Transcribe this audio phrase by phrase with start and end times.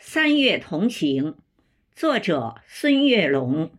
[0.00, 1.36] 三月同行，
[1.96, 3.72] 作者孙月龙。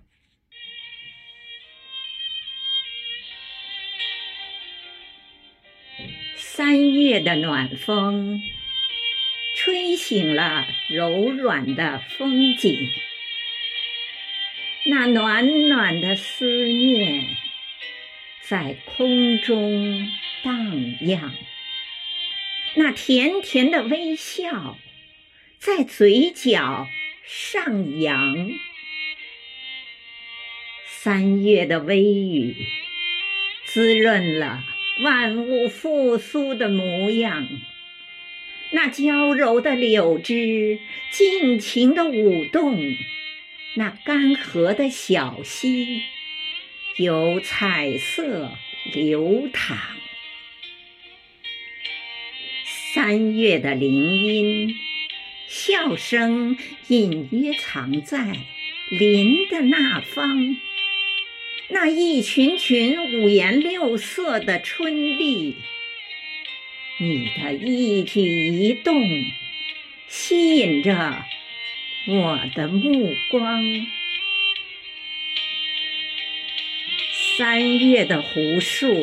[6.35, 8.41] 三月的暖风，
[9.55, 12.89] 吹醒了柔软的风景，
[14.87, 17.23] 那暖暖的思念
[18.41, 20.05] 在空中
[20.43, 21.33] 荡漾，
[22.75, 24.77] 那甜甜的微笑。
[25.59, 26.87] 在嘴角
[27.25, 28.49] 上扬，
[30.87, 32.55] 三月的微雨
[33.65, 34.63] 滋润了
[35.03, 37.45] 万物复苏的模样。
[38.71, 40.79] 那娇柔的柳枝
[41.11, 42.95] 尽情的舞动，
[43.73, 46.03] 那干涸的小溪
[46.95, 48.53] 有彩色
[48.93, 49.77] 流淌。
[52.93, 54.88] 三月的铃音。
[55.49, 58.37] 笑声隐约藏在
[58.91, 60.55] 林的那方，
[61.69, 65.55] 那一群群五颜六色的春丽，
[66.99, 69.01] 你的一举一动
[70.07, 71.25] 吸引着
[72.07, 73.63] 我的目光。
[77.39, 78.93] 三月的湖树，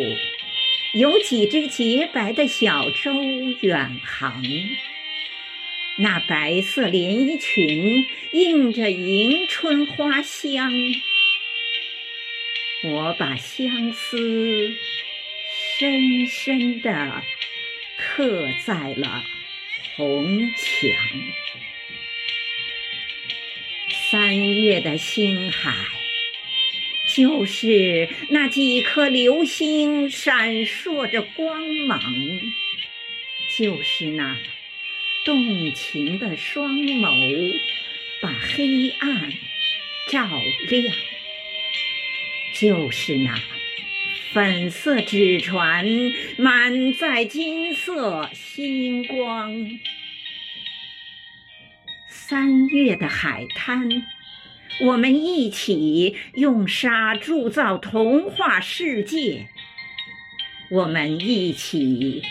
[0.94, 3.12] 有几只洁白的小舟
[3.62, 4.44] 远航。
[5.98, 10.70] 那白色连衣裙映着迎春花香，
[12.84, 14.76] 我把相思
[15.78, 17.22] 深深地
[17.96, 19.24] 刻在了
[19.96, 20.90] 红墙。
[24.10, 25.72] 三月的星海，
[27.14, 32.02] 就是那几颗流星闪烁着光芒，
[33.56, 34.36] 就是那。
[35.26, 37.60] 动情的双眸，
[38.22, 39.32] 把黑暗
[40.08, 40.24] 照
[40.68, 40.94] 亮。
[42.54, 43.36] 就是那
[44.32, 45.84] 粉色纸船，
[46.38, 49.80] 满载金色星光。
[52.06, 54.04] 三月的海滩，
[54.82, 59.48] 我们一起用沙铸造童话世界。
[60.70, 62.22] 我们一起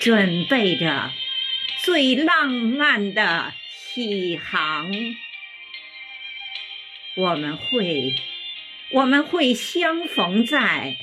[0.00, 1.12] 准备着。
[1.78, 3.52] 最浪漫的
[3.94, 4.90] 起航，
[7.16, 8.14] 我们会，
[8.92, 10.96] 我们会相逢在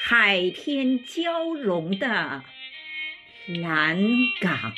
[0.00, 2.44] 海天交融的
[3.46, 3.98] 蓝
[4.40, 4.74] 港。